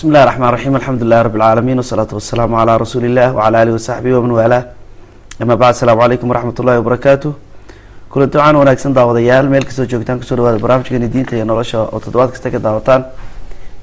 [0.00, 3.74] bismi illahi raxmaan raxiim alxamdu lilahi rabi lcaalamiin wasalaatu wasalaamu calaa rasuuli illah wacala alihi
[3.78, 4.62] wasaxbihi waman waalaa
[5.42, 7.28] ama bacd asalaamu calaykum waraxmat ullahi wabarakaatu
[8.12, 12.00] kulanti waxaan wanaagsan daawadayaal meel kastoo joogtaan ku soo dhawaada barnaamijkeeni diinta iyo nolosha oo
[12.00, 13.04] toddobaad kasta ka daawataan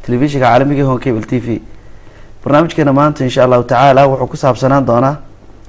[0.05, 1.61] telefishinka caalamiga hon cable t v.
[2.43, 5.15] Barnaamijkeena maanta insha allahu tacaala wuxuu ku saabsanaan doonaa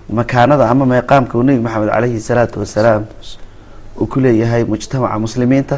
[0.08, 3.04] makaanada ama meeqaamka uu nebi maxamed caleyhi salaatu wasalaam
[4.00, 5.76] uu ku leeyahay mujtamaca muslimiinta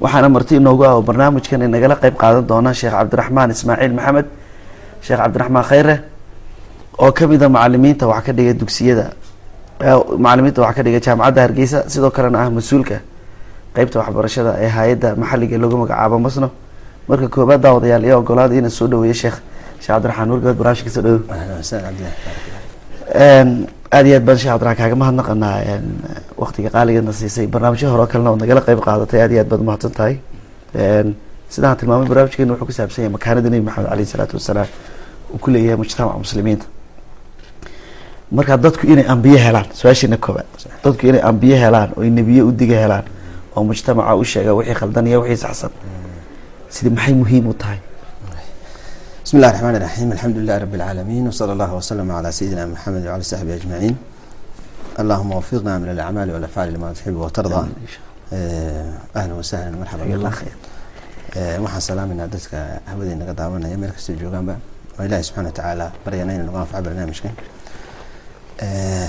[0.00, 4.26] waxaana marti inoogu ah oo barnaamijkan inagala qeyb qaadan doona sheekh cabdiraxmaan ismaaciil maxamed.
[5.04, 5.96] Sheekh cabdiraxmaan khayre.
[7.02, 9.06] Oo ka mid a macalimiinta wax ka dhiga dugsiyada.
[10.24, 12.98] Macalimiinta wax ka dhiga jaamacadda hargeysa sidoo kalena ah mas'uulka.
[13.74, 16.48] Qeybta waxbarashada ee hay'adda maxalliga lagu magacaabo masno.
[17.08, 19.36] Marka koobaad daawadayaal iyo ogolaada inaan soo dhaweeyo sheekh
[19.82, 21.20] sheekh cabdiraxmaan wargood barnaamijka ka soo dhawow
[23.92, 25.56] aad iyo aad baan sheekh cabdiraxmaan kaaga mahadnaqanaa
[26.42, 29.60] waktiga qaaligeedna siisay barnaamijyo hore oo kalena ood nagala qeyb qaadatay aad iyo aad baad
[29.64, 30.14] umahadsan tahay.
[31.54, 34.68] Sidaan tilmaamay barnaamijkeenu wuxuu ku saabsan yahay makaanada nebi maxamed aleyhi salaatu wasalaam
[35.32, 36.66] uu ku leeyahay mujtamaca muslimiinta.
[38.36, 40.46] Marka dadku inay ambiye helaan su'aashiina koobaad
[40.84, 43.04] dadku inay ambiye helaan oo nebiye udiga helaan
[43.56, 45.72] oo mujtamaca u sheega wixii khaldan iyo wixii saxsan
[46.74, 47.78] sida maxay muhiim u tahay
[49.27, 53.23] بسم الله الرحمن الرحيم الحمد لله رب العالمين وصلى الله وسلم على سيدنا محمد وعلى
[53.23, 53.95] صحبه أجمعين
[54.99, 57.67] اللهم وفقنا من الأعمال والأفعال لما تحب وترضى
[59.15, 60.55] أهلا وسهلا مرحبا الله بكم خير
[61.65, 64.53] waxaan salaaminaa dadka hawada naga daawanaya meel kastoo joogaanba
[64.99, 67.31] oo ilaahi subxaana watacaala baryana inuu naga anfaco barnaamijkan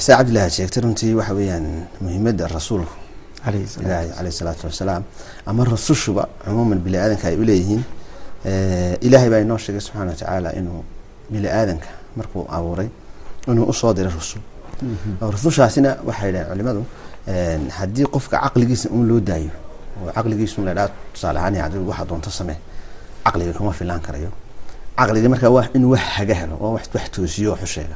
[0.07, 1.67] saa cabdillahi aad sheegtay runtii waxa weeyaan
[2.05, 2.95] muhiimadda rasuulku
[3.49, 5.03] aleyhi salaam ilaahi caleyhi salaatu wasalaam
[5.51, 7.83] ama rasushuba cumuuman bini aadanka ay uleeyihiin
[8.46, 10.84] ilaahay baa inoo sheegay subxaana watacaala inuu
[11.30, 12.90] bini aadanka markuu abuuray
[13.48, 14.42] inuu u soo diray rusul.
[15.22, 16.86] Oo rusushaasina waxay dhahen culimadu
[17.80, 19.52] haddii qofka caqligiisa un loo daayo
[20.02, 22.58] oo caqligiisun la dhaa tusaale ahaan adigu waxa doonto samee
[23.26, 24.32] caqliga kuma filaan karayo.
[24.98, 26.84] Caqliga markaa waa inuu wax haga helo oo wax
[27.16, 27.96] toosiyo wax u sheega.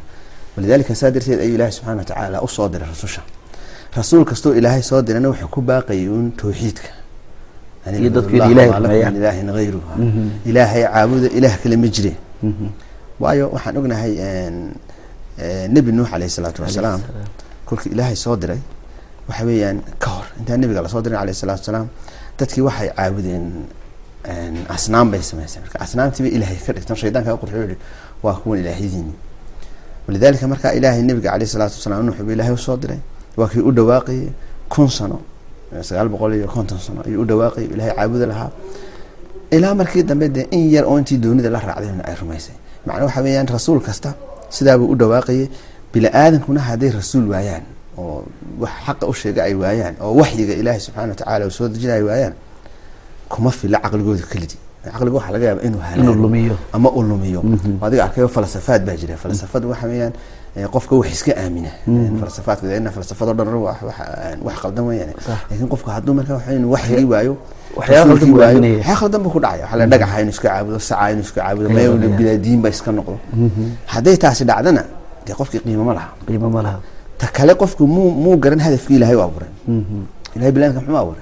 [0.58, 3.22] Walidaalika saa darteed ayuu ilaahay subxaana watacaala u soo diray rasusha
[3.96, 6.90] rasuul kastoo ilaahay soo dirana wuxuu ku baaqayay un tawxiidka.
[6.90, 7.03] Yani
[8.00, 9.16] Iyo dadku Allah in lakum rumeeyaan.
[9.20, 9.90] ilaahin ghayruhu.
[9.98, 10.30] Mhm.
[10.50, 12.14] ilaahay caabuda ilaah kale ma jire
[12.44, 12.68] Mhm.
[13.20, 14.58] waayo waxaan ognahay een,
[15.40, 17.66] ee, nebi nuux caleyhi salaatu wasalaam Aleyhi salaam.
[17.68, 18.60] kolkii ilaahay soo diray
[19.28, 21.88] waxa weeyaan ka hor intaan nebiga la soo dirin caleyhi salaatu wasalaam
[22.40, 23.46] dadkii waxay caabudeen
[24.32, 27.78] een, asnaam bay samaysay marka asnaamtii bay ilaahay ka dhigtan shaydaanka qurxiyo yihi
[28.24, 29.14] waa kuwan ilaahyadiini
[30.08, 33.00] walidaalika markaa ilaahay nebiga caleyhi salaatu wasalaam nuux buu ilaahay u soo diray
[33.38, 34.28] waa kii u dhawaaqayay
[34.70, 35.20] kun sano
[35.82, 38.52] sagaal boqol iyo konton sano ayuu u dhawaaqayay ilaahay caabuda lahaa.
[39.52, 42.56] Ilaa markii dambe dee in yar oo intii doonida la raacdayna ay rumaysay.
[42.86, 44.14] Macnaa waxa weeyaan rasuul kasta
[44.50, 45.48] sidaabuu u dhawaaqayay
[45.94, 47.64] bini aadankuna hadday rasuul waayaan
[47.98, 48.24] oo
[48.60, 52.04] wax xaqa u sheega ay waayaan oo waxyiga ilaahay subxaana watacaala uu soo dejina ay
[52.04, 52.34] waayaan
[53.30, 56.56] kuma fila caqligooda kelidii caqliga waxaa laga yaaba inuu lumiyo.
[56.74, 57.42] ama uu lumiyo.
[57.44, 57.84] Mhm.
[57.84, 59.16] adiga arkayo falsafaad baa jira.
[59.18, 60.14] Falsafadu waxa weeyaan
[60.74, 62.18] qofka wax iska aamina Mhm.
[62.22, 65.38] falsafaadka ina falsafado dhan wax wax- wax qaldan weeyaan Sax.
[65.50, 67.34] laakiin qofka hadduu marka weeyaan waxyigii waayo
[67.76, 71.68] qaldan waxyaa khaldan buu ku dhacaya la dhagaxa inuu iska caabudo saca inuu iska caabudo
[71.70, 72.18] Ayuu maya aaminaya.
[72.18, 73.66] bilaadiin ba iska noqdo Mhm.
[73.94, 74.84] hadday taasi dhacdana
[75.26, 76.80] dee qofkii qiimo ma laha qiimo ma laha
[77.20, 80.00] ta kale qofku muu muu garan hadafkii ilaahay u abuuray Mhm.
[80.36, 81.16] ilahay bilaanka muxuu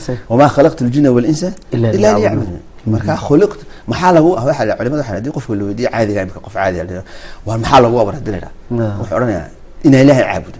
[0.00, 2.60] isaga wamaa khalaqtu ljina walinsa ilaa liyacbuduun.
[2.86, 6.54] Liyacbuduun marka khuliqtu maxaa lagu ah culimada waxaa haddii qofka la weydiiyo caadiga imika qof
[6.54, 7.02] caadiga
[7.46, 8.50] waa maxaa lagu abuuray haddii la
[8.98, 9.48] wuxuu odhanayaa
[9.84, 10.58] inaa ilaahay caabudo.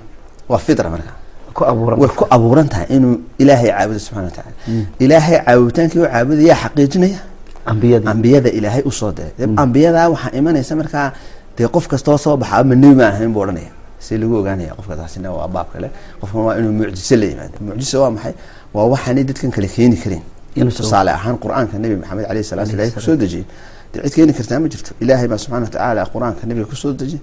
[0.49, 1.13] Waa fitra marka.
[1.55, 2.01] Ku abuuran.
[2.01, 4.55] Way ku abuuran tahay inuu ilaahay caabudo subxana wa tacaala.
[4.99, 7.21] Ilaahay caabuditaankii u caabuda yaa xaqiijinaya?
[7.67, 9.49] Ambiyada ilaahay u soo diray dee.
[9.57, 11.13] Ambiyadaa waxaa imanaysa markaa
[11.57, 14.97] dee qof kastoo soo baxa ama nebi ma ahayn buu odhanaya si lagu ogaanaya qofka
[14.97, 15.91] taasina waa baab kale.
[16.21, 18.35] Qofkan waa inuu mucjise la yimaado mucjise waa maxay?
[18.75, 20.23] Waa waxaanay dadkan kale keeni karin
[20.57, 23.45] Inuu tusaale ahaan qur'aanka nebi maxamed caleyhi salaatu ilahay ku soo dejiyey
[23.93, 24.91] cid keeni kartaa ma jirto.
[25.03, 27.21] Ilaahay baa subxana watacaala qur'aanka nebiga ku soo dejiyey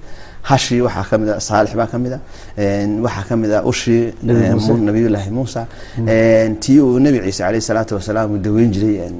[0.49, 2.19] hashii waxaa ka mid a saalix baa ka mid a.
[3.05, 4.13] Waxaa ka mid a ushii
[4.87, 5.61] nabiyullaahi muusa.
[5.97, 9.11] Een, tii uu nebi ciise caleyhi salaatu wasalaam uu daweyn jiray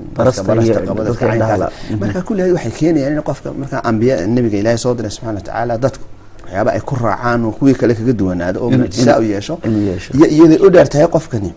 [2.02, 6.06] marka kullihayd waxay keenayaan in qofka markaa ambiya nebiga ilaahay soo diray subxana watacaala dadku
[6.44, 9.54] waxyaaba ay ku raacaan oo kuwii kale kaga duwanaado oo Inuu- mucjisa u yeesho.
[10.18, 11.52] iyo iyaday u dheer tahay qofkani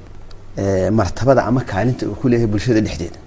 [0.99, 3.19] martabada ama kaalinta uu ku leeyahay bulshada dhexdeeda.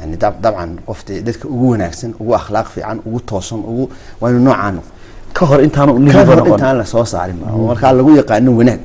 [0.00, 3.84] Yani dab- dabcan qof dee dadka ugu wanaagsan ugu akhlaaq fiican ugu toosan ugu
[4.20, 4.90] waa inuu noocaa noqdo
[5.36, 7.36] ka hor intaanu ka nebiga hor noqon intaan la soo saarin
[7.70, 8.80] markaa lagu yaqaano wanaag.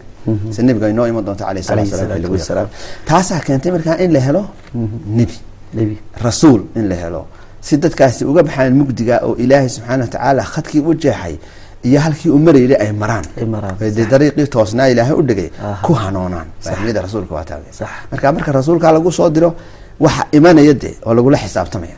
[0.56, 1.44] Si nebiga inoo iman doonto
[2.38, 2.68] wasalaam.
[2.70, 4.44] yaqaano taasaa keentay markaa in la helo
[5.18, 5.36] nebi.
[5.78, 5.96] Nebi.
[6.26, 7.22] Rasuul in la helo.
[7.66, 11.36] Si dadkaasi uga baxaan mugdiga oo ilaahay subxaana watacaala khadkii u jeexay
[11.88, 13.26] iyo halkii u marayay ay maraan.
[13.96, 15.50] Dee dariiqii toosnaa ilaahay u dhigay
[15.86, 16.48] ku hanoonaan.
[16.66, 17.90] Fahmiyada rasuulka waa taawe Sax.
[18.12, 19.50] marka marka rasuulka lagu soo diro
[20.00, 21.98] waxa imanaya dee oo lagula xisaabtamaya.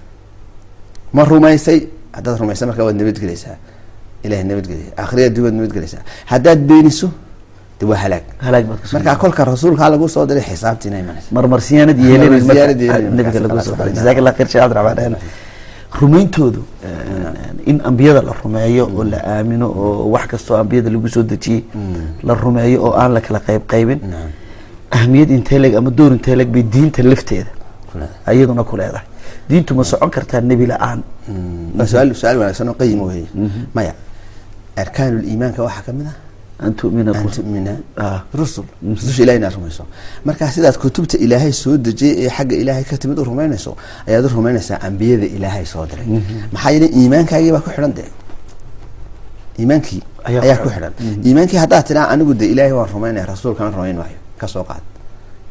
[1.15, 1.79] Ma rumaysay
[2.15, 3.57] haddaad rumaysay markaa waad nabadgelaysaa
[4.25, 6.01] ilahay nabadgeliya aakhiriya adduun waad nabadgelaysaa
[6.31, 7.09] haddaad beeniso
[7.79, 8.23] de waa halaag.
[8.93, 11.27] Markaa kolka rasuulkaa lagu soo diray xisaabtiina imanaysa.
[11.37, 12.79] Marmarsiyaanad yeelin Marmarsiyaanad
[13.97, 15.15] jazaak allah khayr sheekh cabdiraxmaan
[16.01, 16.61] rumayntoodu
[17.71, 21.63] in ambiyada la rumeeyo oo la aamino oo wax kastoo ambiyada lagu soo dejiyey
[22.27, 23.99] la rumeeyo oo aan la kala qayb qaybin
[24.97, 27.51] ahmiyad intee leeg ama door intee leeg bay diinta lafteeda
[28.33, 29.05] iyaduna ku leedahay.
[29.49, 30.99] Diintu ma socon kartaa nebi la'aan.
[31.29, 31.85] Mm.
[31.87, 33.25] su'aal wanaagsan oo qayim weye
[33.75, 33.93] maya
[34.83, 36.15] arkaanul iimaanka waxaa ka mid ah
[37.97, 38.19] Ah.
[40.25, 43.71] markaa sidaad kutubta ilaahay soo dejiyay ee xagga ilaahay ka timid u rumaynayso
[44.07, 46.07] ayaad u rumaynaysaa ambiyada ilaahay soo diray.
[46.53, 48.09] Maxaa yeelay iimaankaagii baa ku xidhan dee?
[49.59, 50.93] Iimaankii Ayaa ku xidhan.
[50.97, 51.23] xidhan.
[51.27, 54.83] Iimaankii haddaad tidhaa anigu de ilaahay waan rumaynaya rasuulkana rumayn maayo ka soo qaad.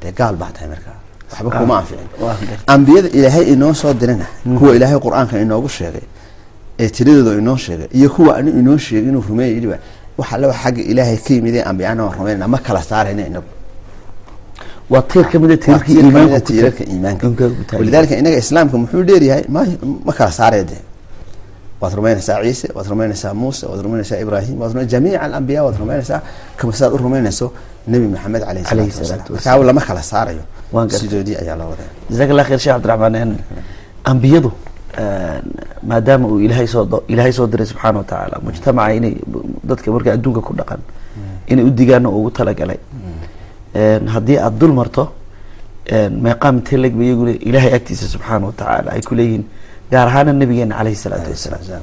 [0.02, 0.96] Dee gaal baa tahay markaa.
[1.32, 2.08] Waxba kuma anficin.
[2.20, 2.58] Waa gartay.
[2.74, 4.26] ambiyada ilaahay inoo soo dirana
[4.58, 6.04] kuwa ilaahay qur'aanka inoogu sheegay
[6.82, 9.78] ee tiradooda inoo sheegay iyo kuwa anu inoo sheegay inuu rumeeya yidhiba
[10.18, 13.50] waxa laba xagga ilaahay ka yimid ee ambiyana waan rumaynana ma kala saarayna inagu.
[14.92, 17.26] Waa tiir ka mida ku tiirarka taag- iimaanka.
[17.78, 19.60] Walidaalika inaga islaamka muxuu dheeryahay ma
[20.06, 20.82] ma kala saaraya dee.
[21.80, 26.20] Waad rumaynaysaa ciise waad rumaynaysaa muuse waad rumaynaysaa ibraahim waad rumayn jamiica alambiya waad rumaynaysaa
[26.56, 27.46] kama sidaad u rumaynayso
[27.92, 29.58] nebi maxamed Calayhi salaatu salaatu wasalaam.
[29.58, 30.42] markaa lama kala saarayo.
[31.00, 31.90] Sidoodii ayaa loo wadaa.
[32.10, 33.30] Jazaak allah khayr sheekh cabdiraxmaan
[34.10, 34.50] ambiyadu
[35.90, 39.14] maadaama uu ilaahay soo ilaahay soo diray subxaana wa tacaala mujtamaca inay
[39.70, 40.80] dadka marka adduunka ku dhaqan
[41.52, 42.78] inay u digaana ugu talagalay.
[44.14, 45.04] Haddii aada dul marto
[46.26, 49.44] meeqaam intee leg ba iyaguna ilaahay agtiisa subxaana wa tacaala ay ku leeyihiin
[49.92, 51.82] gaar ahaana nabigeena caleyhi salaatu wasalaam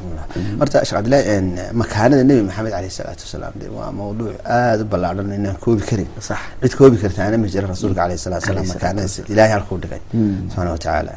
[0.62, 1.36] horta sheekh cabdillahi
[1.82, 6.08] makaanada nebi maxamed caleyhi salaatu wasalaam de waa mawduuc aada u ballaadhan inaan koobi karin.
[6.30, 6.40] Sax.
[6.64, 9.22] Cid koobi kartaana ma jira rasuulka caleyhi salatu wasalaam makaanadiisa.
[9.34, 10.02] ilaahay halkuu dhigay.
[10.50, 11.14] Subxaana wa tacaala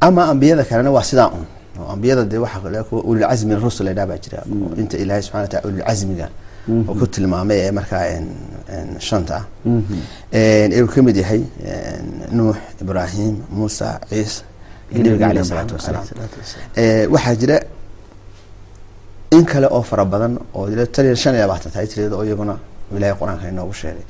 [0.00, 1.44] ama ambiyada kalena waa sidaa un.
[1.80, 2.38] Oo ambiyada dee
[2.88, 4.42] kuwa ulilcazmi rusul la baa jira.
[4.52, 6.28] Oo inta ilaahay subxana wa taala ulilcazmiga
[6.88, 8.04] oo ku tilmaamay ee markaa
[8.98, 9.36] shanta.
[9.36, 11.42] Ah Een, ee uu ka mid yahay
[12.32, 14.42] nuux ibraahim muusa ciise
[14.92, 16.04] iyo nabiga caleyhi salaatu wasalaam.
[17.14, 17.60] waxaa jira
[19.30, 22.54] in kale oo fara badan oo iyo shan iyo labaatan tahay tirada oo iyaguna
[22.96, 24.04] ilaahay qur'aanka inoogu sheegay.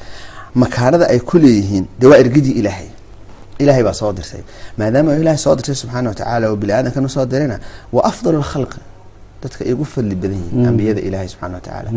[0.54, 2.88] Makaanada ay ku leeyihiin dee waa ergadii ilaahay
[3.62, 4.42] ilaahay baa soo dirtay
[4.78, 7.56] maadaama ilaahay soo dirtay subxaana wa tacaala oo bini aadamkan u soo dirayna
[7.92, 8.80] waa afdal lkhalqi
[9.42, 11.90] dadka ay ugu fadli badan yihiin ambiyada ilaahay subxaana wa tacaala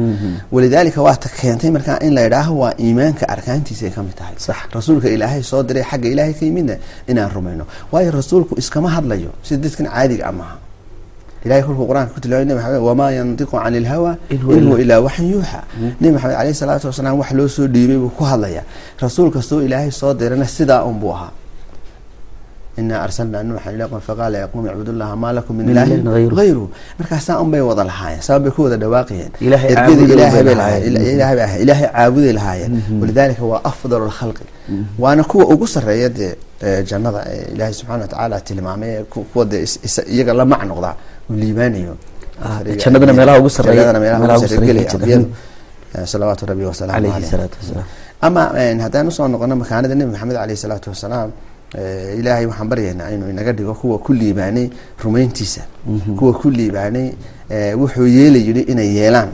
[0.56, 4.36] walidaalika waa ta keentay markaa in la idhaaho waa iimaanka arkaantiisa ay ka mid tahay
[4.78, 6.75] rasuulka ilaahay soo diray xagga ilaahay ka yimidna
[7.12, 10.58] inaan rumayno waayo rasuulku iskama hadlayo sida dadkan caadiga ah maaha
[11.46, 15.28] ilahay kolkuu qur'aanka ku tilmaamay nabi maxamed wamaa yantiqu cani ilhawa In huwa ilaa waxyin
[15.34, 15.60] yuuxa
[16.02, 18.62] nebi maxamed caleyhi salaatu wasalaam wax loo soo dhiibay buu ku hadlaya
[19.04, 21.31] rasuul kastoo ilaahay soo dirana sidaa un buu ahaa
[22.80, 26.02] inaa arsalnaa nuuxan ilaa qowmin faqaala ya qowmi icbudullaha maa lakum min ilaahin
[26.40, 26.68] hayruhu
[27.00, 29.32] markaasaa un bay wada lahaayeen saa bay ku wada dhawaaqayeen
[31.64, 32.72] Ilaahay caabuday lahaayeen
[33.02, 34.46] walidaalika waa afdalu lkhalqi
[35.04, 36.34] waana kuwa ugu sarreeya dee
[36.64, 38.94] ee, jannada ee ilaahay subxaana wa tacaala tilmaamay
[39.34, 39.64] kuwa dee
[40.16, 40.96] iyaga la mac noqdaa
[41.30, 41.94] uu liibaanayo
[42.84, 44.48] jannadana meelaha ugu jannadana meelaha ugu
[45.98, 46.96] Eh, salawaatu rabbi wasalaamu
[47.26, 47.52] wasalaam
[48.28, 48.42] ama
[48.86, 51.30] haddaan u soo noqono makaanada nebi maxamed caleyhi salaatu wasalaam
[52.20, 54.70] ilaahay waxaan baryaynaa inuu inaga dhigo kuwa ku liibaanay
[55.04, 55.62] rumayntiisa.
[56.20, 57.08] Kuwa ku liibaanay
[57.50, 59.30] eh, wuxuu yeeli yidhi inay yeelaan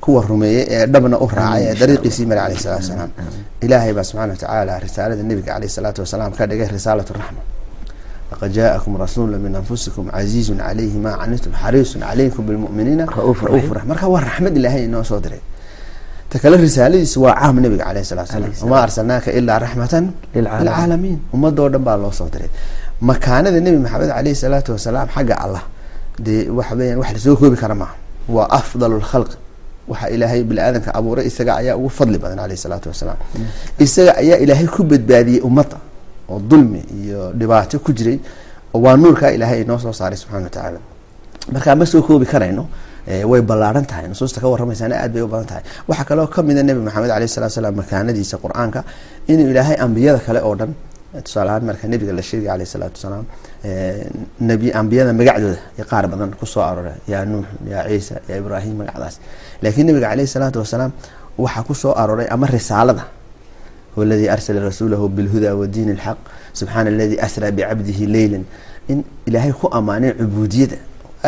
[0.00, 3.10] kuwa rumeeyey ee dhabna u raacay ee dariiqiisii mare caleyhi salaatu wasalaam
[3.60, 7.42] ilaahay baa subxaana wa tacaala risaalada nebiga caleyhi salaatu wasalaam ka dhigay risaalatu raxma
[8.32, 13.42] laqad jaa'akum rasuulu min anfusikum casiizun calayhi maa canitum xariisun calaykum bilmu'miniina Ra'uuf
[13.90, 15.40] marka waa raxmad ilaahay inoo soo diray
[16.30, 20.04] ta kale risaaladiisa waa caam nabiga caleyhi salatu wasalaam wamaa arsalnaaka ilaa raxmatan
[20.34, 21.18] Lilcaalamiin.
[21.34, 22.50] ummadoo dhan baa loo soo diray
[23.08, 25.62] makaanada nebi maxamed caleyhi salaatu wasalaam xagga allah
[26.26, 27.94] dee waxa weeyaan wax la soo koobi kara maaha
[28.36, 29.30] waa afdalu lkhalq
[29.90, 33.18] waxa ilaahay bini aadamka abuuray isaga ayaa ugu fadli badan caleyhi salaatu wasalaam
[33.84, 35.76] isaga ayaa ilaahay ku badbaadiyey ummadda
[36.32, 38.18] oo dulmi iyo dhibaato ku jiray
[38.84, 40.80] waa nuurkaa ilaahay inoo soo saaray subxana wa tacaala
[41.54, 42.64] markaa ma soo koobi karayno
[43.30, 45.62] way ballaaran tahay nusuusta ka warramaysaana aad bay u badan tahay.
[45.88, 48.80] Waxaa kaloo kamida nebi maxamed aleyh salatu slam markaanadiisa qur'aanka
[49.32, 50.70] inuu ilaahay ambiyada kale oo dhan
[51.24, 53.24] tusaale ahaan marka nebiga la sheegay aleyh salaatu wasalaam
[54.50, 58.74] nabi ambiyada magacdooda iyo qaar badan ku soo aroora yaa nuux yaa ciisa yaa ibraahim
[58.80, 59.14] magacdaas.
[59.62, 60.92] Laakiin nebiga caleyhi salaatu wasalaam
[61.44, 63.04] waxaa ku soo arooray ama risaalada
[63.96, 66.18] waladii arsala rasuulahu bilhuda wadiin ilxaq
[66.58, 68.44] subxaana aladii asraa bicabdihi leylan
[68.92, 68.98] in
[69.28, 70.76] ilaahay ku ammaanay cubuudiyada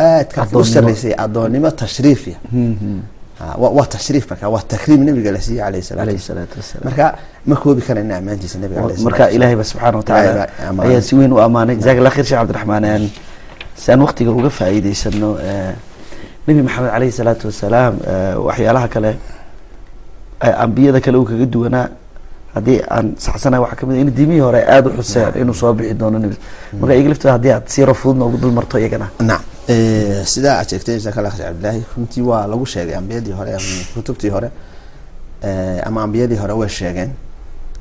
[0.09, 3.01] aadka u saraysay adoonnimo tashriifia hmm, hmm.
[3.41, 7.05] ah, waa tashriif marka waa takriim nabiga la siiyey alayh salaatu salaatu wasalaam marka
[7.45, 10.47] ma koobi karayna ammaantiisa nabiga alayhi marka ilaahayba subxaana wa tacaala
[10.87, 11.75] ayaa si weyn u ammaanay.
[11.75, 13.09] Jazaak allah sheekh cabdiraxmaan.
[13.75, 15.73] Si aan waqtiga uga faa'iidaysano eh,
[16.47, 19.11] nebi maxamed alayhi salaatu wasalaam eh, waxyaalaha kale
[20.45, 21.87] eh, ambiyada kale uu kaga duwanaa
[22.53, 25.93] haddii aan saxsanahay waxaa ka mid ah in hore aada u xuseen inuu soo bixi
[25.93, 26.35] doono nebi
[26.79, 29.07] marka iga laftooda haddii aad siiro fududna ugu dul iyagana.
[29.19, 33.83] Naam sidaa aad sheegtay jazaaka allah khayr cabdillaahi runtii waa lagu sheegay ambiyadii hore ama
[33.93, 34.49] kutubtii hore.
[35.43, 37.11] Eh, ama ambiyadii hore way sheegeen.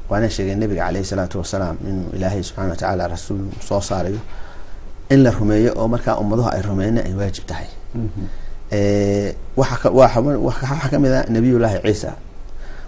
[0.09, 4.19] Waana sheegeen nabiga caleyhi salaatu wasalaam inuu ilaahay subxaana watacaala rasuul soo saarayo
[5.11, 7.67] in la rumeeyo oo markaa ummadahu ay rumeeyna ay waajib tahay.
[8.71, 12.13] Eh, waxa ka- waxa waxaa ka mid ah nabiyullaahi ciisa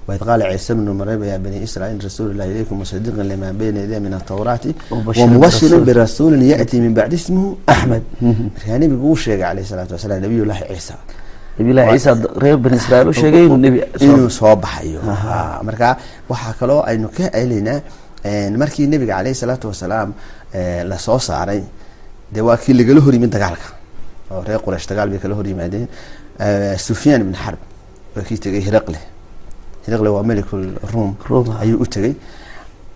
[0.09, 4.13] waid qaala ciisa bnu maryam ya bani israiil rasuulullahi ilaykum musadiqan lima bayna yadayhi min
[4.21, 4.71] atawraati
[5.71, 5.85] birasuul.
[5.91, 8.03] birasuulin ya'tii min bacdi ismuhu axmed
[8.55, 10.95] markaa nebigu uu sheegay caleyhi salaatu wasalaam nabiyullaahi ciisa
[12.43, 13.45] reer bani israail u sheegay
[14.05, 15.89] inuu soo baxayo Ha, marka
[16.31, 17.79] waxaa kaloo aynu ka celaynaa
[18.31, 20.09] een, markii nebiga caleyhi salaatu wasalaam
[20.91, 21.61] la soo saaray
[22.35, 23.69] dee waa kii lagala hor yimid dagaalka
[24.33, 25.87] oo reer quraysh dagaal bay kala hor yimaadeen
[26.45, 27.61] Eh, sufyaan ibn xarb
[28.17, 28.99] waa kii tegay hiraqle
[29.87, 30.23] hiraqle waa
[30.93, 31.11] Ruum,
[31.49, 31.61] ha.
[31.63, 32.15] ayuu u tegay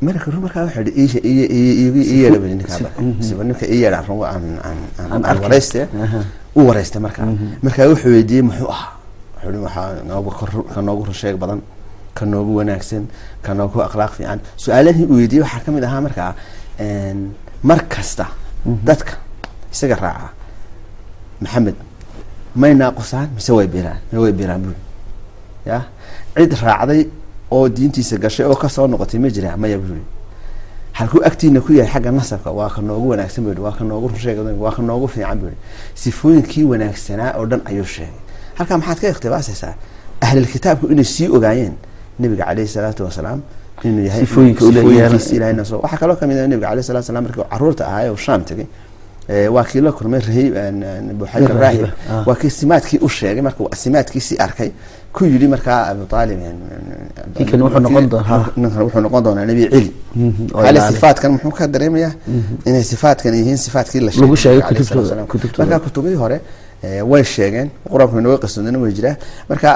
[0.06, 2.90] melikul ruum markaa yihi "Ii- yeedha bali ninkaa bale.
[3.00, 3.22] Mhm.
[3.26, 6.20] siba ninka ii yeedhaan rungo aan aan Aan warayste Aha.
[6.58, 7.26] u waraystay markaa
[7.66, 8.92] markaa wuxuu weydiiyey muxuu ahaa
[9.34, 10.30] wuxuu hi waxaa noogu
[10.74, 11.60] ka noogu rusheeg badan
[12.18, 13.04] ka noogu wanaagsan
[13.44, 16.32] ka noogu akhlaaq fiican su'aalahii uu weydiiyey waxaa ka mid ahaa markaa
[17.68, 18.26] mar kasta
[18.88, 19.12] dadka
[19.74, 20.28] isaga raaca
[21.42, 21.74] maxamed
[22.60, 24.76] may naaqusaan mise way biraan ma way biraan buri
[25.66, 25.78] ya
[26.36, 27.06] cid raacday
[27.50, 30.02] oo diintiisa gashay oo ka soo noqotay ma jira maya buri
[30.98, 34.38] halkuu agtiina ku yahay xagga nasabka waa ka noogu wanaagsan bui waa ka noogu rusheeg
[34.64, 35.52] waa ka noogu fiican bui
[35.94, 38.14] sifooyinkii wanaagsanaa oo dhan ayuu sheegay.
[38.58, 39.74] Halkaa maxaad ka ikhtibaasaysaa
[40.20, 41.74] ahlilkitaabku inay sii ogaayeen
[42.18, 43.40] nabiga caleyhi salaatu wasalaam
[43.84, 44.24] inuu yahay
[45.82, 48.40] waxaa kaloo ka mid ah nabiga caleyhi salatu wasalaam markii uu carruurta ahaa oo shaam
[48.48, 48.66] tegay
[49.28, 50.54] waa kii la kulmay Rahib,
[51.62, 52.22] raahib ah.
[52.28, 54.70] waa kii simaadkii u sheegay markuu simaadkiisii arkay
[55.12, 56.38] ku yidhi markaa abu aalib
[57.38, 60.80] Ninkan wuxuu noqon doonaa- ninkan wuxuu noqon doonaa nabi celi Mhm, ilaali.
[60.92, 62.12] sifaatkan muxuu ka dareemayaa
[62.68, 65.26] inay sifaatkan yihiin sifaatkii la Lagu sheegay nabiga caleyhi kutubtooda- salatu wasalaam.
[65.32, 65.64] kutubtooda.
[65.70, 66.36] marka kutubadii hore
[66.84, 69.16] eh, way sheegeen qur'aanku inooga qisodana way jiraa
[69.50, 69.68] marka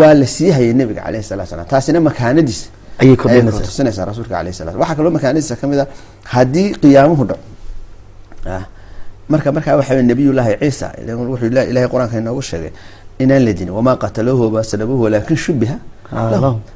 [0.00, 2.66] waa la sii hayay nabiga caleyhi salatu wasalaam taasina makaanadiisa
[2.98, 5.86] ayay ayay kordhinaysaa tusinaysaa rasuulka caleyhi salatu waxaa kaloo makaanadiisa ka mid a
[6.34, 7.40] haddii qiyaamuhu dhaco
[8.54, 8.64] ah,
[9.32, 10.86] marka markaa waxa wey nabiyullaahi ciisa
[11.30, 12.72] wuxuu ila- ilahay qur'aanka inoogu sheegay
[13.22, 15.76] inaan la dinin wamaa qataluuhu wama salabuuhu walaakin shubiha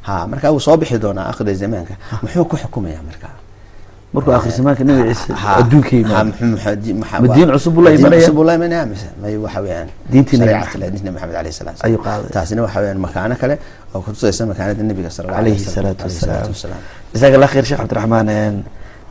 [0.08, 3.34] ha markaa wuu soo bixi doonaa akhri zamaanka muxuu ku xukumayaa markaa
[4.14, 6.32] markuu akhrisamaanka nebi ciise Ha, adduunka yimaado
[7.34, 8.20] diin cusub buu la diin imanaya?
[8.20, 10.90] cusub imanaya mise may waxa weeyaan Diintii Nabi Maxamed.
[10.94, 11.56] diinta maxamed alayhi
[11.86, 12.30] Ayuu qaaday.
[12.34, 13.54] taasina waxa weeyaan makaano kale
[13.94, 15.74] oo kutusaysa makaanada nabiga sala allahu calayhi wasallam.
[15.76, 16.82] salaatu Alayhi salaatu wasalaam
[17.14, 18.28] jazaak allah khayr sheekh cabdiraxmaan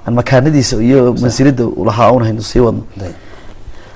[0.05, 2.83] aan makaanadiisa iyo mansilada uu lahaa un haynu sii wadno.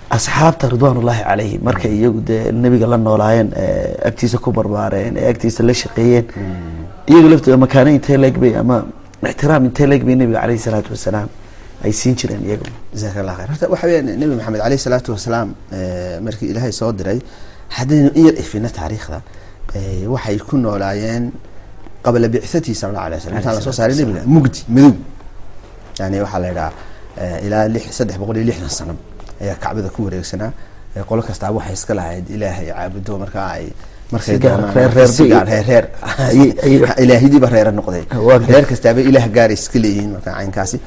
[0.10, 5.64] Asxaabta ridwaanullaahi calayhi markay iyagu dee nebiga la noolaayeen ee agtiisa ku barbaareen ee agtiisa
[5.64, 6.26] la shaqeeyeen
[7.12, 8.78] iyagu laftooda makaano intee leeg bay ama
[9.32, 11.30] ixtiraam intee leeg bay nebiga caleyhi salaatu wasalaam
[11.86, 12.66] ay siin jireen iyagu.
[12.94, 13.50] Jazaak allah khayr.
[13.52, 15.50] Horta waxa weeyaan nabi maxamed alayhi salaatu wasalaam
[16.26, 17.20] markii ilaahay soo diray
[17.78, 19.20] haddaynu in yar ifina taariikhda
[20.14, 21.24] waxay ku noolaayeen
[22.06, 24.94] qabla bicsatii sala allahu alay wasalam intaan la soo saaray nabiga mugdi madow.
[26.00, 26.72] Yani waxaa la yidhaha
[27.22, 28.94] eh, ilaa saddex boqol iyo lixdan sano
[29.42, 30.52] ayaa kacbada ku wareegsanaa
[31.10, 33.66] qolo kastaaba waxay iska lahayd ilaahay caabudo markaa ay
[34.14, 35.66] markay Si gaar, doonaan reer- reer si bay- gaar reer.
[35.70, 35.86] Reer
[36.30, 38.04] Ayay- ayay- ilaahidiiba reera noqday.
[38.52, 40.78] Reer kastaaba ilaah gaar iska leeyihiin marka caynkaasi.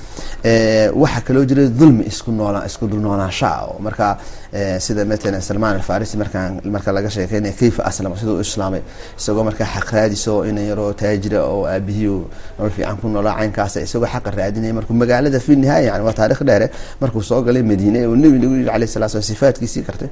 [0.51, 4.13] Eh, waxaa kaloo jira dulmi isku noola isku dul noolaansha ah oo markaa
[4.59, 8.83] eh, sida matalan salmaan alfarisi markaan marka laga sheekeynaya kayfa aslama siduu u islaamay.
[9.19, 12.15] Isagoo markaa xaq raadiso ina yaroo taajira oo aabihii
[12.59, 16.43] nolol fiican ku noolaa caynkaasa isagoo xaqa raadinaya markuu magaalada fi nihaaya yani waa taarikh
[16.49, 16.67] dheere
[17.01, 20.09] markuu soo galay madiine uu nebi nagu yidhi alayhi salatu wasalam sifaatkiisii kartay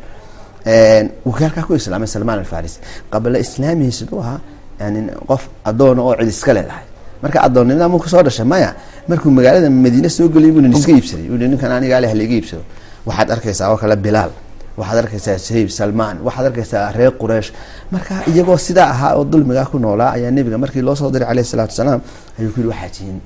[1.24, 2.78] wuu halkaa ku islaamay salmaan alfarisi
[3.12, 4.40] qabla islaamihi siduu ahaa
[4.80, 6.84] yani qof adoona oo cid iska leedahay.
[7.22, 8.74] Marka adoonnimada muu ku soo dhashay maya
[9.08, 11.26] markuu magaalada madiine soo gelay buu nin iska iibsaday.
[11.30, 12.62] Uu ninkan aniga aleh laga iibsado.
[13.06, 14.30] Waxaad arkaysaa oo kale bilaal
[14.78, 17.50] waxaad arkaysaa shayb salmaan waxaad arkaysaa reer quraysh.
[17.92, 21.48] Marka iyagoo sidaa ahaa oo dulmigaa ku noolaa ayaa nebiga markii loo soo diray caleyhi
[21.52, 22.00] salaatu wasalaam
[22.38, 23.18] ayuu ku yihi waxaa tihiin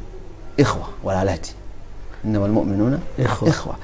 [0.62, 1.52] ikhwa walaalaati
[2.24, 2.98] inama almu'minuuna
[3.52, 3.74] Ikhwa.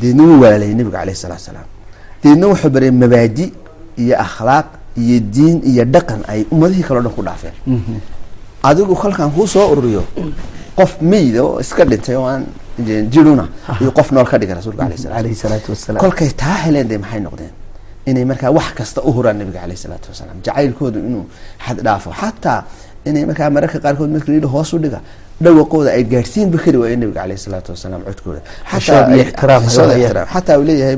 [0.00, 1.66] deedna wuu walaalayay nebiga caleyhi salaatu wasalaam
[2.22, 3.46] deedna wuxuu baray mabaadi
[4.02, 4.66] iyo akhlaaq
[5.02, 7.54] iyo diin iyo dhaqan ay ummadihii kaleo dhan ku dhaafeen.
[8.68, 10.04] Adigu kolkaan kuu soo ururiyo
[10.78, 12.44] qof meyda oo iska dhintay oo aan
[13.12, 13.44] jiruna
[13.80, 16.00] iyo qof nool ka dhigay rasuulka alayhi salaatu wasalaam.
[16.04, 17.52] kolkay taa heleen de maxay noqdeen?
[18.06, 20.36] Inay markaa wax kasta u huraan nabiga caleyhi salaatu wasalaam.
[20.44, 21.24] Jacaylkoodu inuu
[21.66, 22.10] xad dhaafo.
[22.20, 22.60] Xataa
[23.08, 25.00] inay markaa mararka qaarkood yidhi hoos u dhiga
[25.44, 28.40] dhawaqooda ay gaadhsiinba kari waayeen nabiga caleyhi salaatu wasalaam codkooda.
[30.32, 30.96] Xataa uu leeyahay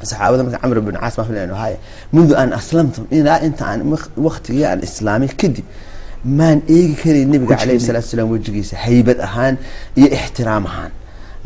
[0.00, 1.78] saxaabada marka camr bin caas maa filan haya
[2.16, 3.80] mundu an aslamtum ilaa inta aan
[4.26, 5.66] waqtigii aan islaamay kadib
[6.38, 9.54] maan eegi karay nabiga caleyhi salaatu wasalaam wejigiisa haybad ahaan
[9.98, 10.92] iyo ixtiraam ahaan.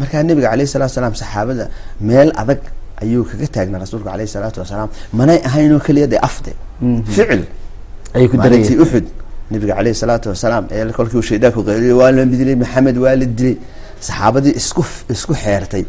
[0.01, 1.65] Markaa nabiga caleyhi salaatu wasalaam saxaabada
[2.09, 2.61] meel adag
[3.03, 4.89] ayuu kaga taagnaa rasuulka caleyhi salaatu wasalaam
[5.19, 6.53] manay ahayn oo keliya dee afde.
[7.15, 7.43] Ficil.
[8.17, 9.07] Ayay ku maalintii uxud
[9.53, 13.27] nabiga caleyhi salaatu wasalaam ee kolkii uu shaydaanku qeyliyay waa la dilay maxamed waa la
[13.39, 13.57] dilay
[14.07, 14.83] saxaabadii isku
[15.15, 15.83] isku xeertay.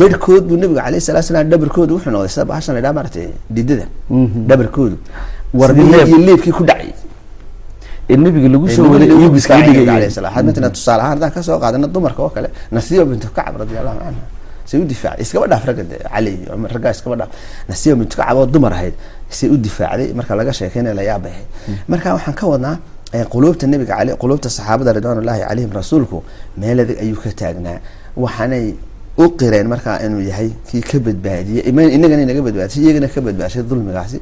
[0.00, 3.26] Barhkood buu nabiga caleyhi salaatu wasalaam dhabarkoodu wuxuu noqday sida bahashan la idhaha maaragtay
[3.56, 3.86] dhidada
[4.50, 4.96] dhabarkoodu.
[5.60, 6.08] Warmihii leeb.
[6.10, 6.90] iyo leebkii ku dhacay.
[8.10, 12.20] Ee nabiga lagu soo iyagu iskaga dhigayeen matalan tusaale ahaan haddaan ka soo qaadana dumarka
[12.26, 14.24] oo kale nasiiba bintu kacab radia allahu canha
[14.70, 17.30] say u difaacday iskaba dhaaf ragga cali iyo cumar raggaa iskaba dhaaf.
[17.70, 18.94] Nasiiba bintu kacab oo dumar ahayd
[19.38, 21.48] say u difaacday marka laga sheekeynaya la yaabay ahayd
[21.92, 22.74] marka waxaan ka wadnaa
[23.12, 26.22] quluubta nabiga cale quluubta saxaabada ridwaanullahi calayhim rasuulku
[26.56, 27.78] meel adag ayuu ka taagnaa.
[28.16, 28.74] Waxaanay
[29.18, 31.62] u qireen markaa inuu yahay kii ka badbaadiyey
[31.96, 34.18] inagana inaga badbaadisay iyagana ka badbaadisay dulmigaasi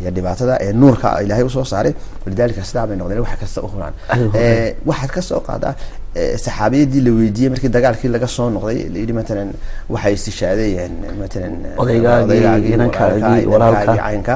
[0.00, 1.92] iyo dhibaatada ee nuurka ilaahay u soo saaray.
[2.24, 3.68] Walidaalika sidaa bay noqdeen wax kasta u.
[4.38, 5.74] Eh, waxaad ka soo qaadaa
[6.44, 9.50] saxaabiyadii la weydiiyey markii dagaalkii laga soo noqday la yidhi matalan
[9.94, 12.76] waxay istishaadayeen matalan Odaygaagii,
[14.06, 14.34] caynka.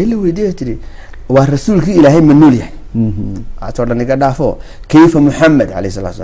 [0.00, 0.74] Ee la weydiiyey tiri
[1.34, 2.72] waa rasuulkii ilaahay ma nool yahay
[3.66, 4.48] aatoo dhan iga dhaafo
[4.92, 6.18] kayfa muxamed alayhi salatu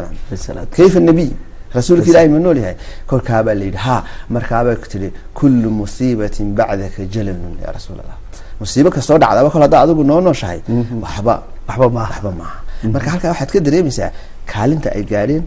[0.47, 0.71] Salaatu.
[0.77, 1.31] kayfa nabiy
[1.77, 2.77] rasuulka ilaahay ma nool yahay
[3.11, 3.97] kolkaabaa la yidhi ha
[4.37, 5.09] markaabaa tiri
[5.41, 8.17] kullu musiibatin bacdaka jalalun ya rasuul allah
[8.61, 10.61] musiibo kastoo dhacdaba kol haddaa adigu noo nooshahay
[11.05, 11.35] waxba
[11.69, 12.59] waxba maaha waxba maaha
[12.95, 14.11] marka halkaa waxaad ka dareemaysaa
[14.53, 15.45] kaalinta ay gaadheen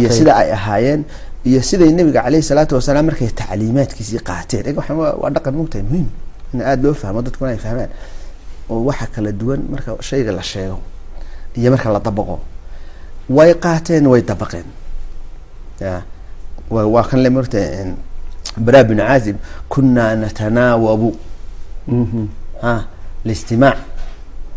[0.00, 1.00] iyo sida ay ahaayeen
[1.48, 4.76] iyo siday nabiga caleyhi salaatu wasalaam markay tacliimaadkiisii qaateen
[5.22, 6.08] waa dhaqan mugtahay muhiim
[6.54, 7.90] in aada loo fahmo dadkuna ay fahmaan
[8.70, 10.78] oo waxa kala duwan marka shayga la sheego
[11.56, 12.38] iyo marka la dabaqo
[13.36, 14.64] way qaateen way dabaqeen.
[15.80, 16.02] Ya
[16.70, 17.58] wa waa kan le marta
[18.56, 19.36] bara bin caazib
[19.68, 21.10] kunaa natanaawabu.
[22.62, 22.84] Ha
[23.24, 23.78] listimaac